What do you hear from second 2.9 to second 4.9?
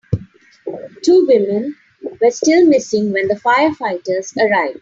when the firefighters arrived.